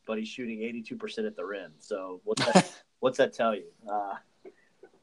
[0.07, 1.73] but he's shooting 82% at the rim.
[1.79, 3.67] So what's that, what's that tell you?
[3.91, 4.15] Uh,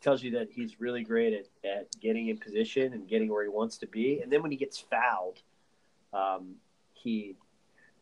[0.08, 3.50] tells you that he's really great at, at getting in position and getting where he
[3.50, 4.22] wants to be.
[4.22, 5.41] And then when he gets fouled,
[6.13, 6.56] um,
[6.93, 7.36] he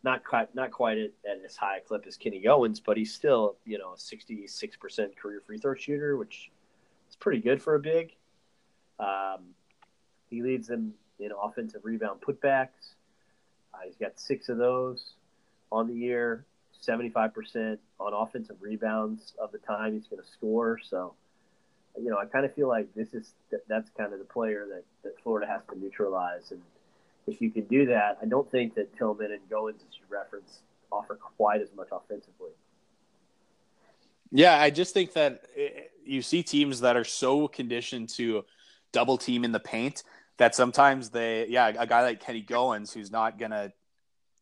[0.04, 3.12] not quite not quite at, at, as high a clip as Kenny Goins, but he's
[3.12, 6.52] still you know a 66% career free throw shooter, which
[7.10, 8.14] is pretty good for a big.
[9.00, 9.56] Um,
[10.30, 12.94] he leads them in offensive rebound putbacks.
[13.74, 15.14] Uh, he's got six of those
[15.72, 16.44] on the year,
[16.86, 20.78] 75% on offensive rebounds of the time he's going to score.
[20.88, 21.14] So,
[22.00, 23.34] you know, I kind of feel like this is
[23.68, 26.50] that's kind of the player that, that Florida has to neutralize.
[26.50, 26.60] And
[27.26, 30.60] if you can do that, I don't think that Tillman and Goins, as you reference,
[30.92, 32.50] offer quite as much offensively.
[34.30, 35.68] Yeah, I just think that eh,
[36.04, 38.44] you see teams that are so conditioned to
[38.92, 40.02] double team in the paint
[40.38, 43.72] that sometimes they, yeah, a guy like Kenny Goins, who's not going to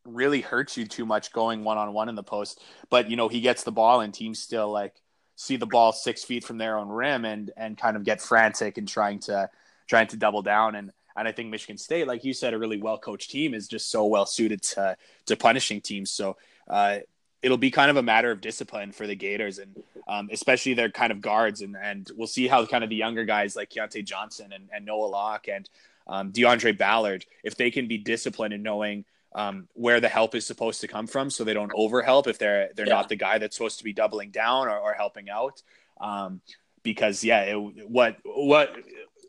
[0.05, 3.27] really hurt you too much going one on one in the post, but, you know,
[3.27, 5.01] he gets the ball and teams still like
[5.35, 8.77] see the ball six feet from their own rim and, and kind of get frantic
[8.77, 9.49] and trying to,
[9.87, 10.75] trying to double down.
[10.75, 13.67] And, and I think Michigan State, like you said, a really well coached team is
[13.67, 16.11] just so well suited to, to punishing teams.
[16.11, 16.37] So,
[16.69, 16.99] uh,
[17.45, 20.89] it'll be kind of a matter of discipline for the Gators and um, especially their
[20.89, 21.61] kind of guards.
[21.61, 24.83] And, and we'll see how kind of the younger guys like Keyontae Johnson and, and
[24.83, 25.69] Noah Locke and
[26.07, 30.47] um, Deaundrae Ballard, if they can be disciplined in knowing um, where the help is
[30.47, 32.95] supposed to come from, so they don't overhelp if they're they're yeah.
[32.95, 35.61] not the guy that's supposed to be doubling down or, or helping out.
[35.99, 36.41] Um,
[36.81, 38.75] because yeah, it, what what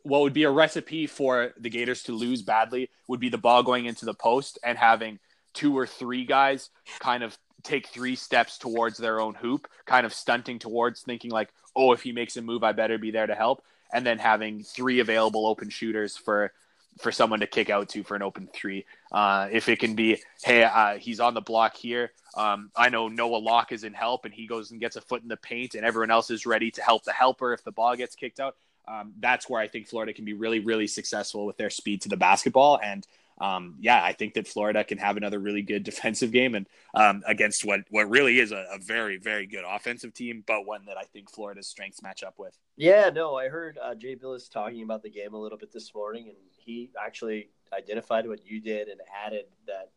[0.05, 3.65] what would be a recipe for the Gators to lose badly would be the ball
[3.65, 5.19] going into the post and having
[5.53, 10.15] two or three guys kind of take three steps towards their own hoop, kind of
[10.15, 13.35] stunting towards thinking like, oh, if he makes a move, I better be there to
[13.35, 16.53] help, and then having three available open shooters for
[16.99, 18.85] for someone to kick out to for an open three.
[19.13, 22.13] Uh, if it can be, hey, uh, he's on the block here.
[22.37, 25.23] Um, I know Noah Locke is in help, and he goes and gets a foot
[25.23, 27.97] in the paint, and everyone else is ready to help the helper if the ball
[27.97, 28.57] gets kicked out.
[28.89, 32.09] um, that's where I think Florida can be really, really successful with their speed to
[32.09, 32.79] the basketball.
[32.83, 33.07] And
[33.39, 37.23] um, yeah, I think that Florida can have another really good defensive game and um,
[37.27, 40.97] against what what really is a, a, very, very good offensive team, but one that
[40.97, 42.57] I think Florida's strengths match up with.
[42.77, 45.95] Yeah, no, I heard uh, Jay Bilas talking about the game a little bit this
[45.95, 49.91] morning, and he actually identified what you did and added that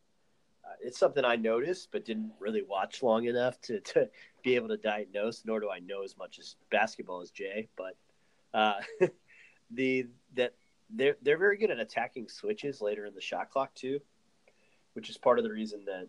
[0.64, 4.08] uh, it's something I noticed, but didn't really watch long enough to, to
[4.42, 5.42] be able to diagnose.
[5.44, 7.96] Nor do I know as much as basketball as Jay, but
[8.54, 8.80] uh,
[9.70, 10.06] the
[10.36, 10.54] that
[10.88, 14.00] they're they're very good at attacking switches later in the shot clock too,
[14.94, 16.08] which is part of the reason that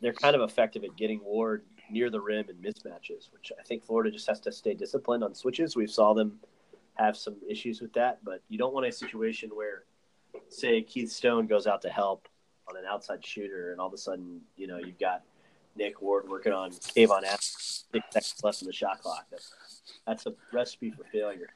[0.00, 3.84] they're kind of effective at getting Ward near the rim in mismatches, which I think
[3.84, 5.76] Florida just has to stay disciplined on switches.
[5.76, 6.38] We saw them
[6.94, 9.84] have some issues with that, but you don't want a situation where,
[10.50, 12.28] say, Keith Stone goes out to help
[12.68, 15.22] on an outside shooter, and all of a sudden, you know, you've got
[15.76, 19.26] Nick Ward working on Kayvon Adams, six seconds left in the shot clock.
[19.30, 19.54] That's,
[20.06, 21.48] that's a recipe for failure.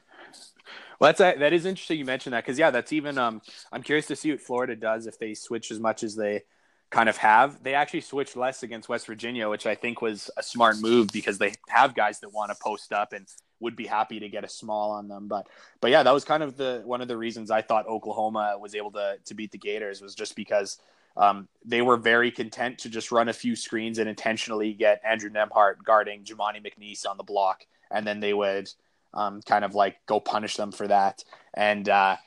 [0.99, 1.99] Well, that's that is interesting.
[1.99, 3.17] You mentioned that because yeah, that's even.
[3.17, 6.43] Um, I'm curious to see what Florida does if they switch as much as they
[6.89, 7.61] kind of have.
[7.63, 11.37] They actually switched less against West Virginia, which I think was a smart move because
[11.37, 13.27] they have guys that want to post up and
[13.59, 15.27] would be happy to get a small on them.
[15.27, 15.47] But
[15.81, 18.75] but yeah, that was kind of the one of the reasons I thought Oklahoma was
[18.75, 20.79] able to to beat the Gators was just because
[21.17, 25.29] um, they were very content to just run a few screens and intentionally get Andrew
[25.29, 28.69] Nembhard guarding Jamuni McNeace on the block, and then they would
[29.13, 31.23] um, kind of like go punish them for that.
[31.53, 32.17] And uh,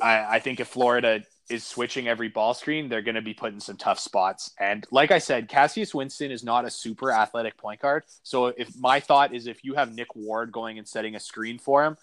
[0.00, 3.52] I, I think if Florida is switching every ball screen, they're going to be put
[3.52, 4.52] in some tough spots.
[4.58, 8.04] And like I said, Cassius Winston is not a super athletic point guard.
[8.22, 11.58] So if my thought is if you have Nick Ward going and setting a screen
[11.58, 11.96] for him,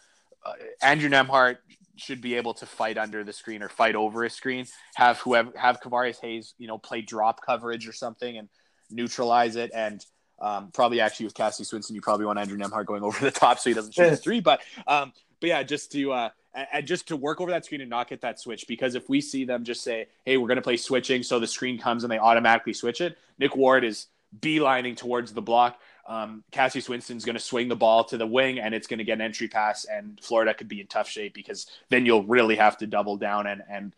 [0.45, 1.57] uh, Andrew Nembhard
[1.95, 4.65] should be able to fight under the screen or fight over a screen.
[4.95, 8.49] Have whoever have Kevarrius Hayes, you know, play drop coverage or something and
[8.89, 9.71] neutralize it.
[9.73, 10.03] And
[10.41, 13.59] um, probably actually with Cassius Winston, you probably want Andrew Nembhard going over the top
[13.59, 14.39] so he doesn't shoot three.
[14.39, 17.89] But um, but yeah, just to uh, and just to work over that screen and
[17.89, 20.61] not get that switch because if we see them just say, "Hey, we're going to
[20.61, 23.17] play switching," so the screen comes and they automatically switch it.
[23.39, 24.07] Nick Ward is
[24.39, 25.79] beelining towards the block.
[26.05, 29.03] Um, Cassius Winston's going to swing the ball to the wing and it's going to
[29.03, 32.55] get an entry pass, and Florida could be in tough shape because then you'll really
[32.55, 33.95] have to double down and, and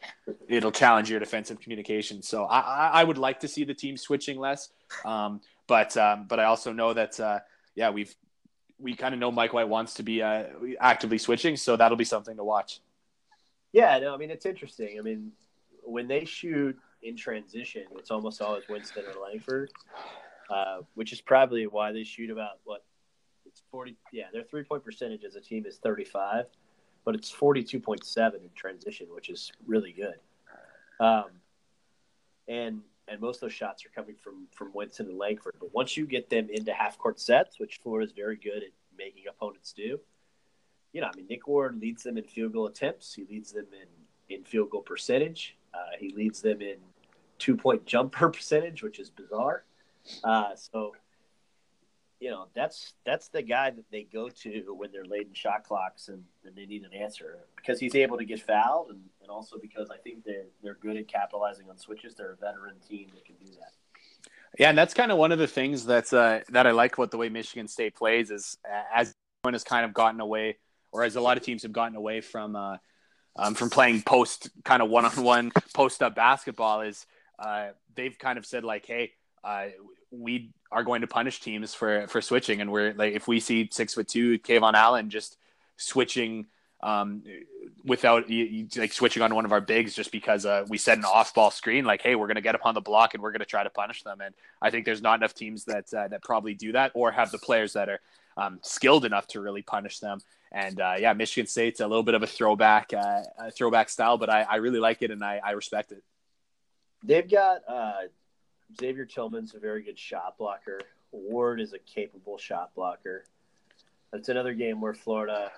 [0.47, 2.21] it'll challenge your defensive communication.
[2.21, 4.69] So I, I would like to see the team switching less.
[5.03, 7.39] Um, but um, but I also know that uh,
[7.75, 8.15] yeah, we've
[8.79, 10.45] we kind of know Mike White wants to be uh,
[10.79, 12.81] actively switching, so that'll be something to watch.
[13.71, 14.97] Yeah, no, I mean it's interesting.
[14.97, 15.31] I mean,
[15.83, 19.71] when they shoot in transition, it's almost always Winston or Langford,
[20.49, 22.83] uh, which is probably why they shoot about what
[23.45, 23.95] it's forty.
[24.11, 26.45] Yeah, their three point percentage as a team is thirty five,
[27.03, 30.15] but it's forty two point seven in transition, which is really good.
[30.99, 31.25] Um,
[32.47, 35.55] and and most of those shots are coming from from Winston and Langford.
[35.59, 38.69] But once you get them into half court sets, which Florida is very good at
[38.97, 39.99] making opponents do,
[40.93, 43.13] you know, I mean, Nick Ward leads them in field goal attempts.
[43.13, 45.55] He leads them in in field goal percentage.
[45.73, 46.77] Uh, he leads them in
[47.37, 49.63] two point jumper percentage, which is bizarre.
[50.23, 50.95] Uh, so
[52.25, 55.63] you know that's that's the guy that they go to when they're late in shot
[55.63, 59.29] clocks and, and they need an answer because he's able to get fouled and, and
[59.29, 62.15] also because I think they're they're good at capitalizing on switches.
[62.15, 63.73] They're a veteran team that can do that.
[64.57, 67.11] Yeah, and that's kind of one of the things that's uh, that I like about
[67.11, 68.57] the way Michigan State plays is
[68.91, 70.57] as one has kind of gotten away,
[70.91, 72.77] or as a lot of teams have gotten away from uh,
[73.35, 77.05] um, from playing post kind of one on one post up basketball is
[77.37, 79.11] uh, they've kind of said like, hey,
[79.45, 79.67] uh,
[80.11, 83.69] we are going to punish teams for for switching, and we're like if we see
[83.71, 85.37] six foot two KeVaughn Allen just
[85.77, 86.47] switching
[86.81, 87.23] um,
[87.83, 91.33] without like switching on one of our bigs just because uh, we set an off
[91.33, 93.39] ball screen, like hey, we're going to get up on the block and we're going
[93.39, 94.21] to try to punish them.
[94.21, 97.31] And I think there's not enough teams that uh, that probably do that or have
[97.31, 97.99] the players that are
[98.37, 100.19] um, skilled enough to really punish them.
[100.51, 104.17] And uh, yeah, Michigan State's a little bit of a throwback uh, a throwback style,
[104.17, 106.03] but I, I really like it and I, I respect it.
[107.03, 107.93] They've got uh,
[108.79, 110.81] Xavier Tillman's a very good shot blocker.
[111.11, 113.25] Ward is a capable shot blocker.
[114.13, 115.51] It's another game where Florida,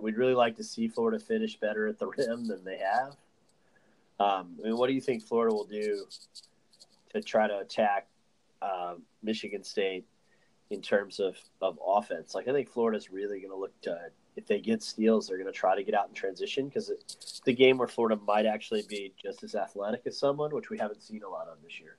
[0.00, 3.16] we'd really like to see Florida finish better at the rim than they have.
[4.20, 6.06] Um, I mean, what do you think Florida will do
[7.12, 8.06] to try to attack
[8.62, 10.06] uh, Michigan State
[10.70, 12.34] in terms of, of offense?
[12.34, 13.98] Like, I think Florida's really going to look to,
[14.36, 17.40] if they get steals, they're going to try to get out in transition because it's
[17.44, 21.02] the game where Florida might actually be just as athletic as someone, which we haven't
[21.02, 21.96] seen a lot of this year.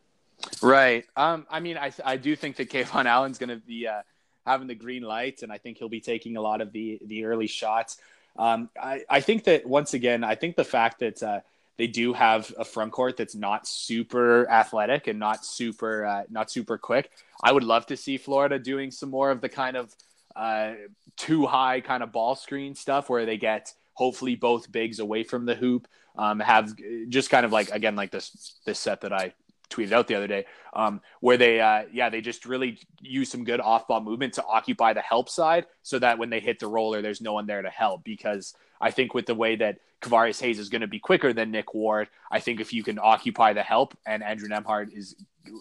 [0.62, 1.06] Right.
[1.16, 4.02] Um, I mean, I, I do think that KeVaughn Allen's going to be uh,
[4.46, 7.26] having the green light, and I think he'll be taking a lot of the the
[7.26, 7.98] early shots.
[8.38, 11.40] Um, I, I think that once again, I think the fact that uh,
[11.78, 16.50] they do have a front court that's not super athletic and not super uh, not
[16.50, 17.12] super quick.
[17.44, 19.94] I would love to see Florida doing some more of the kind of
[20.36, 20.74] uh,
[21.18, 25.46] too high kind of ball screen stuff where they get hopefully both bigs away from
[25.46, 25.88] the hoop.
[26.18, 26.74] Um, have
[27.10, 29.34] just kind of like again like this this set that I
[29.70, 33.44] tweeted out the other day, um, where they, uh, yeah, they just really use some
[33.44, 36.68] good off ball movement to occupy the help side so that when they hit the
[36.68, 38.04] roller, there's no one there to help.
[38.04, 41.52] Because I think with the way that Kevarrius Hayes is going to be quicker than
[41.52, 45.16] Nick Ward, I think if you can occupy the help and Andrew Nembhard is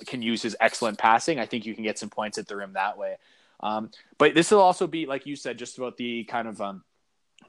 [0.06, 2.72] can use his excellent passing, I think you can get some points at the rim
[2.72, 3.16] that way.
[3.60, 6.82] Um, but this will also be, like you said, just about the kind of um,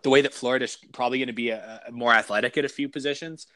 [0.04, 2.90] the way that Florida's probably going to be a, a more athletic at a few
[2.90, 3.48] positions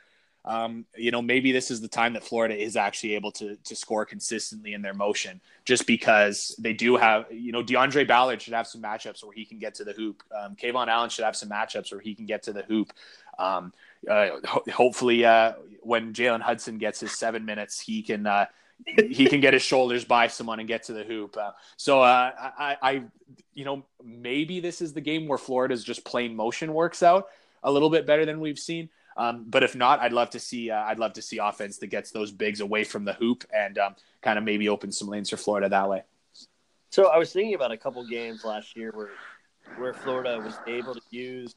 [0.49, 3.75] um, you know, maybe this is the time that Florida is actually able to to
[3.75, 8.55] score consistently in their motion, just because they do have, you know, Deaundrae Ballard should
[8.55, 10.23] have some matchups where he can get to the hoop.
[10.35, 12.91] Um, KeVaughn Allen should have some matchups where he can get to the hoop.
[13.37, 13.73] Um,
[14.09, 18.47] uh, ho- hopefully, uh, when Jalen Hudson gets his seven minutes, he can uh,
[18.85, 21.37] he can get his shoulders by someone and get to the hoop.
[21.37, 23.03] Uh, so uh, I, I,
[23.53, 27.27] you know, maybe this is the game where Florida's just plain motion works out
[27.61, 28.89] a little bit better than we've seen.
[29.19, 31.87] Um, but if not, I'd love to see uh, I'd love to see offense that
[31.87, 35.29] gets those bigs away from the hoop and um, kind of maybe open some lanes
[35.29, 36.03] for Florida that way.
[36.89, 39.09] So I was thinking about a couple games last year where
[39.77, 41.53] where Florida was able to use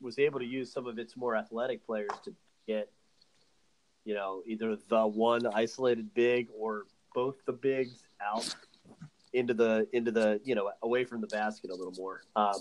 [0.00, 2.34] was able to use some of its more athletic players to
[2.66, 2.90] get
[4.04, 8.52] you know either the one isolated big or both the bigs out
[9.32, 12.22] into the into the you know away from the basket a little more.
[12.34, 12.60] Um,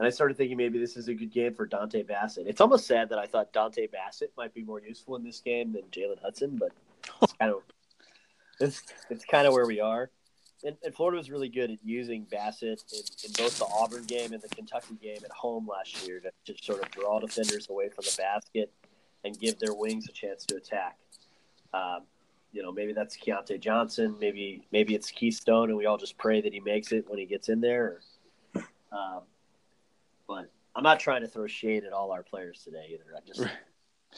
[0.00, 2.46] and I started thinking maybe this is a good game for Dontay Bassett.
[2.46, 5.74] It's almost sad that I thought Dontay Bassett might be more useful in this game
[5.74, 6.70] than Jalen Hudson, but
[7.20, 7.60] it's kind of
[8.60, 10.10] it's, it's kind of where we are.
[10.64, 14.32] And, and, Florida was really good at using Bassett in, in, both the Auburn game
[14.32, 17.90] and the Kentucky game at home last year to just sort of draw defenders away
[17.90, 18.72] from the basket
[19.24, 20.96] and give their wings a chance to attack.
[21.74, 22.04] Um,
[22.52, 24.16] you know, maybe that's Keyontae Johnson.
[24.18, 27.18] Maybe maybe it's Keith Stone, and we all just pray that he makes it when
[27.18, 28.00] he gets in there.
[28.54, 29.22] Or, um,
[30.30, 33.16] but I'm not trying to throw shade at all our players today either.
[33.16, 33.52] I just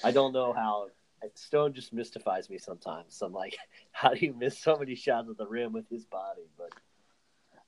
[0.05, 0.89] I don't know how
[1.35, 3.15] Stone just mystifies me sometimes.
[3.15, 3.57] So I'm like,
[3.93, 6.43] how do you miss so many shots at the rim with his body?
[6.59, 6.73] But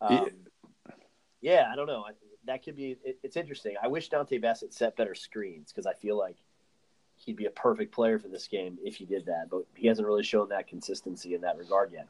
[0.06, 0.28] um,
[1.40, 2.04] yeah, I don't know.
[2.46, 2.98] That could be.
[3.02, 3.76] It, it's interesting.
[3.82, 6.36] I wish Dontay Bassett set better screens because I feel like
[7.16, 9.46] he'd be a perfect player for this game if he did that.
[9.50, 12.08] But he hasn't really shown that consistency in that regard yet.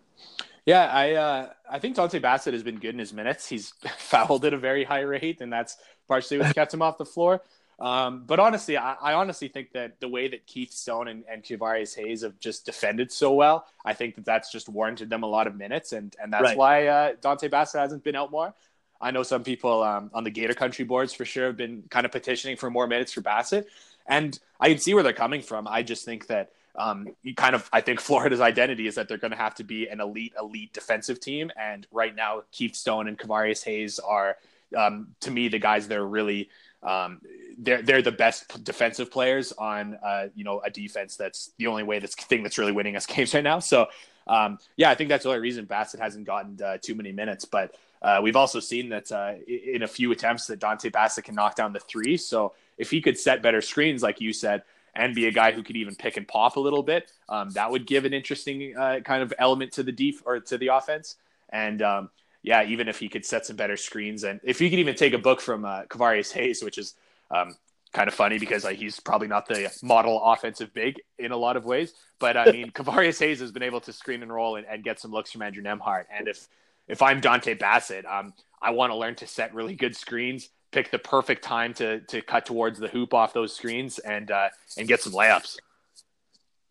[0.66, 3.46] Yeah, I uh, I think Dontay Bassett has been good in his minutes.
[3.46, 5.76] He's fouled at a very high rate, and that's
[6.08, 7.42] partially what's kept him off the floor.
[7.80, 11.42] Um, but honestly, I, I, honestly think that the way that Keith Stone and, and
[11.42, 15.26] Kevarrius Hayes have just defended so well, I think that that's just warranted them a
[15.26, 16.56] lot of minutes, and and that's right.
[16.56, 18.54] why uh, Dontay Bassett hasn't been out more.
[19.00, 22.06] I know some people um, on the Gator Country boards for sure have been kind
[22.06, 23.66] of petitioning for more minutes for Bassett,
[24.06, 25.66] and I can see where they're coming from.
[25.66, 29.18] I just think that um, you kind of I think Florida's identity is that they're
[29.18, 31.50] going to have to be an elite, elite defensive team.
[31.60, 34.36] And right now, Keith Stone and Kevarrius Hayes are,
[34.74, 36.50] um, to me, the guys that are really
[36.82, 37.20] um,
[37.58, 41.82] they're they're the best defensive players on uh, you know a defense that's the only
[41.82, 43.58] way that's thing that's really winning us games right now.
[43.58, 43.86] So
[44.26, 47.44] um, yeah, I think that's the only reason Bassett hasn't gotten uh, too many minutes.
[47.44, 51.34] But uh, we've also seen that uh, in a few attempts that Dontay Bassett can
[51.34, 52.16] knock down the three.
[52.16, 54.62] So if he could set better screens, like you said,
[54.96, 57.10] and be a guy who could even pick and pop a little bit.
[57.28, 60.58] Um, that would give an interesting uh, kind of element to the def or to
[60.58, 61.16] the offense.
[61.50, 62.10] And um,
[62.44, 65.14] yeah, even if he could set some better screens, and if he could even take
[65.14, 66.94] a book from uh, Kevarrius Hayes, which is
[67.30, 67.56] um,
[67.94, 71.56] kind of funny because like, he's probably not the model offensive big in a lot
[71.56, 71.94] of ways.
[72.18, 75.00] But I mean, Kevarrius Hayes has been able to screen and roll and, and, get
[75.00, 76.04] some looks from Andrew Nembhard.
[76.14, 76.46] And if
[76.86, 80.90] if I'm Dontay Bassett, um, I want to learn to set really good screens, pick
[80.90, 84.86] the perfect time to to cut towards the hoop off those screens and uh, and
[84.86, 85.56] get some layups.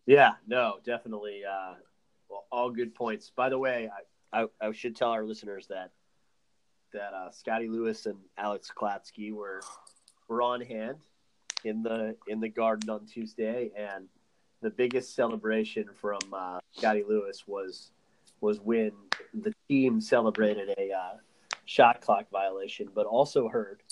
[0.06, 1.42] Yeah, no, definitely.
[1.44, 1.74] Uh,
[2.30, 3.32] well, all good points.
[3.34, 4.02] By the way, I,
[4.34, 5.92] I, I should tell our listeners that
[6.92, 9.60] that uh, Scottie Lewis and Alex Klatsky were
[10.28, 10.98] were on hand
[11.64, 14.06] in the in the garden on Tuesday, and
[14.60, 17.92] the biggest celebration from uh, Scottie Lewis was
[18.40, 18.92] was when
[19.32, 21.16] the team celebrated a uh,
[21.64, 23.82] shot clock violation, but also heard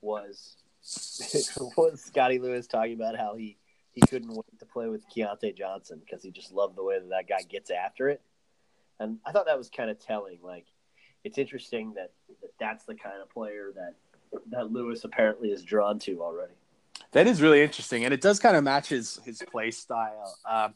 [0.00, 0.56] was
[1.76, 3.56] was Scottie Lewis talking about how he
[3.92, 7.08] he couldn't wait to play with Keyontae Johnson because he just loved the way that
[7.10, 8.22] that guy gets after it,
[9.00, 10.38] and I thought that was kind of telling.
[10.42, 10.66] Like,
[11.24, 13.94] it's interesting that, that that's the kind of player that
[14.50, 16.54] that Lewis apparently is drawn to already.
[17.12, 20.34] That is really interesting, and it does kind of match his his play style.
[20.48, 20.74] Um,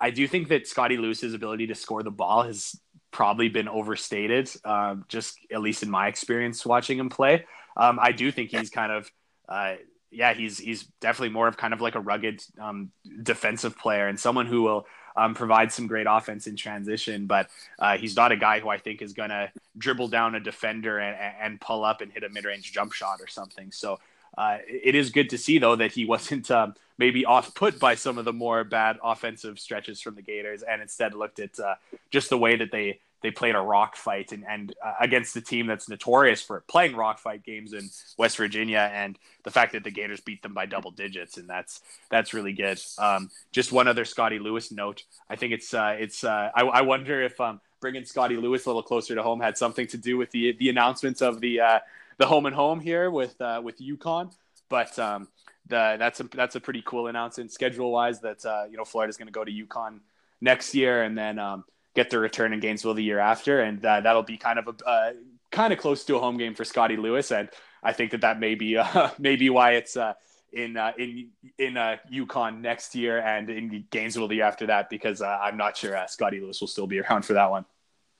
[0.00, 2.78] I do think that Scottie Lewis's ability to score the ball has
[3.12, 7.44] probably been overstated, um, just at least in my experience watching him play.
[7.76, 9.10] Um, I do think he's kind of,
[9.48, 9.74] uh,
[10.10, 12.90] yeah, he's he's definitely more of kind of like a rugged um,
[13.22, 14.86] defensive player and someone who will
[15.16, 17.48] um, provides some great offense in transition, but
[17.78, 20.98] uh, he's not a guy who I think is going to dribble down a defender
[20.98, 23.70] and, and pull up and hit a mid range jump shot or something.
[23.72, 23.98] So
[24.36, 27.94] uh, it is good to see though that he wasn't um, maybe off put by
[27.94, 31.74] some of the more bad offensive stretches from the Gators, and instead looked at uh,
[32.10, 35.40] just the way that they they played a rock fight and, and uh, against a
[35.40, 39.84] team that's notorious for playing rock fight games in West Virginia and the fact that
[39.84, 42.80] the Gators beat them by double digits and that's that's really good.
[42.98, 45.04] Um, just one other Scottie Lewis note.
[45.30, 48.68] I think it's uh, it's uh, I, I, wonder if um, bringing Scottie Lewis a
[48.68, 51.78] little closer to home had something to do with the the announcements of the uh,
[52.18, 54.32] the home and home here with uh, with UConn.
[54.68, 55.28] But um,
[55.68, 58.20] the, that's a that's a pretty cool announcement schedule wise.
[58.20, 60.00] That uh, you know Florida's going to go to UConn
[60.40, 61.64] next year, and then um,
[61.94, 64.88] get the return in Gainesville the year after, and uh, that'll be kind of a
[64.88, 65.12] uh,
[65.50, 67.48] kind of close to a home game for Scottie Lewis, and
[67.82, 70.14] I think that that may be uh, maybe why it's uh,
[70.52, 74.90] in uh, in in uh, UConn next year and in Gainesville the year after that,
[74.90, 77.64] because uh, I'm not sure Scottie Lewis will still be around for that one.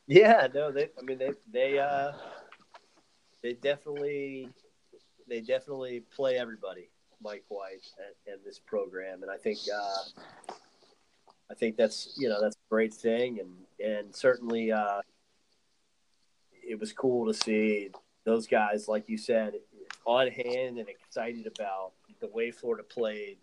[0.06, 0.90] Yeah, no, they.
[0.98, 2.12] I mean, they they uh,
[3.42, 4.48] they definitely
[5.28, 6.90] they definitely play everybody,
[7.22, 9.58] Mike White, and, and this program, and I think
[11.52, 13.50] I think that's you know that's a great thing, and
[13.86, 15.02] and certainly uh,
[16.66, 17.90] it was cool to see
[18.24, 19.54] those guys, like you said,
[20.06, 23.36] on hand and excited about the way Florida played,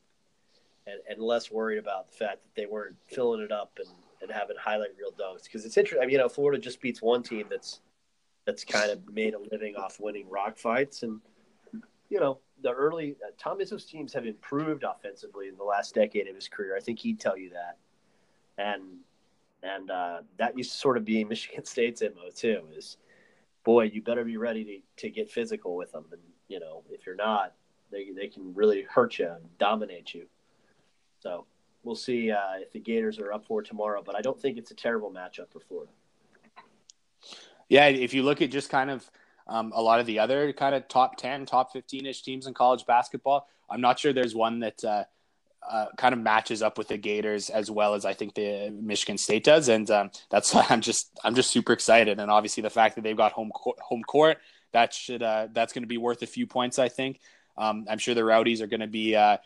[0.88, 3.90] and, and less worried about the fact that they weren't filling it up and,
[4.24, 5.44] and having highlight reel dunks.
[5.44, 7.82] Because it's interesting, I mean, you know, Florida just beats one team that's
[8.48, 11.20] that's kind of made a living off winning rock fights, and
[12.10, 16.28] you know, the early uh, Tom Izzo's teams have improved offensively in the last decade
[16.28, 16.76] of his career.
[16.76, 17.78] I think he'd tell you that
[18.60, 18.84] and
[19.64, 22.64] and uh, that used to sort of be Michigan State's mo too.
[22.76, 22.98] Is
[23.64, 24.64] boy, you better be ready
[24.98, 27.54] to, to get physical with them, and you know if you're not,
[27.92, 30.26] they they can really hurt you and dominate you.
[31.22, 31.46] So
[31.84, 34.72] we'll see uh, if the Gators are up for tomorrow, but I don't think it's
[34.72, 35.92] a terrible matchup for Florida.
[37.68, 39.10] Yeah, if you look at just kind of
[39.48, 42.54] um, a lot of the other kind of top 10, top 15 ish teams in
[42.54, 45.04] college basketball, I'm not sure there's one that uh,
[45.70, 49.18] uh, kind of matches up with the Gators as well as I think the Michigan
[49.18, 52.20] State does, and um, that's why I'm just I'm just super excited.
[52.20, 54.38] And obviously the fact that they've got home court, home court
[54.72, 56.80] that should uh, that's going to be worth a few points.
[56.80, 57.20] I think.
[57.58, 59.38] Um, I'm sure the Rowdies are going to be uh,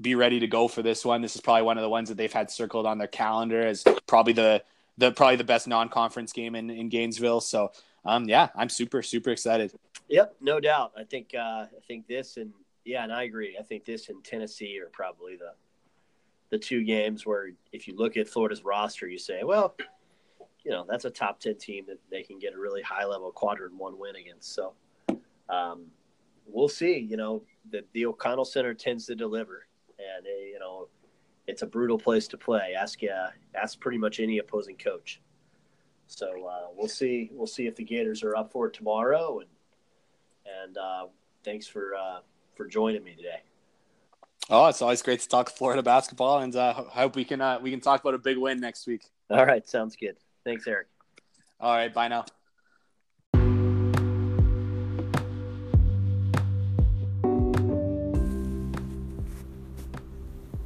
[0.00, 1.22] be ready to go for this one.
[1.22, 3.84] This is probably one of the ones that they've had circled on their calendar as
[4.06, 4.62] probably the
[4.96, 7.40] the probably the best non-conference game in, in Gainesville.
[7.40, 7.72] So
[8.04, 9.72] um, yeah, I'm super super excited.
[10.08, 10.92] Yep, no doubt.
[10.96, 12.52] I think uh, I think this and
[12.84, 13.56] yeah, and I agree.
[13.58, 15.52] I think this and Tennessee are probably the
[16.50, 19.76] the two games where if you look at Florida's roster, you say, well,
[20.64, 23.30] you know, that's a top 10 team that they can get a really high level
[23.30, 24.54] quadrant one win against.
[24.54, 24.74] So
[25.48, 25.86] um,
[26.46, 26.98] we'll see.
[26.98, 29.66] You know, the, the O'Connell Center tends to deliver,
[29.98, 30.88] and, uh, you know,
[31.48, 32.74] it's a brutal place to play.
[32.78, 35.20] Ask uh, ask pretty much any opposing coach.
[36.06, 37.30] So uh, we'll see.
[37.32, 39.40] We'll see if the Gators are up for it tomorrow.
[39.40, 39.48] And
[40.62, 41.06] and uh,
[41.44, 42.20] thanks for uh,
[42.54, 43.40] for joining me today.
[44.50, 47.70] Oh, it's always great to talk Florida basketball, and uh, hope we can uh, we
[47.70, 49.04] can talk about a big win next week.
[49.30, 50.16] All right, sounds good.
[50.44, 50.86] Thanks, Eric.
[51.60, 52.24] All right, bye now.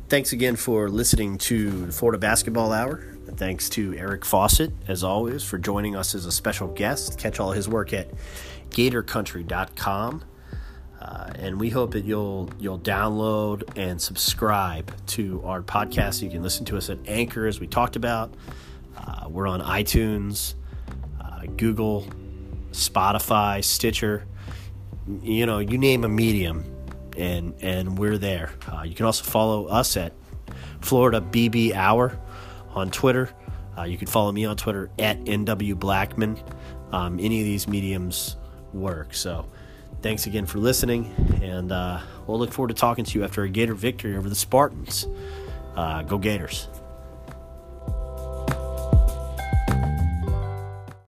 [0.08, 3.02] Thanks again for listening to the Florida Basketball Hour.
[3.34, 7.18] Thanks to Eric Fawcett, as always, for joining us as a special guest.
[7.18, 8.10] Catch all his work at
[8.70, 10.22] gatorcountry.com.
[11.12, 16.22] Uh, and we hope that you'll you'll download and subscribe to our podcast.
[16.22, 18.32] You can listen to us at Anchor, as we talked about.
[18.96, 20.54] Uh, we're on iTunes,
[21.20, 22.06] uh, Google,
[22.70, 24.26] Spotify, Stitcher.
[25.20, 26.64] You know, you name a medium,
[27.18, 28.54] and and we're there.
[28.66, 30.14] Uh, you can also follow us at
[30.80, 32.18] Florida BB Hour
[32.70, 33.28] on Twitter.
[33.76, 36.42] Uh, you can follow me on Twitter at NW Blackmon.
[36.90, 38.36] Um, any of these mediums
[38.72, 39.12] work.
[39.12, 39.46] So
[40.02, 43.48] thanks again for listening, and uh, we'll look forward to talking to you after a
[43.48, 45.06] Gator victory over the Spartans.
[45.76, 46.68] Uh, go Gators.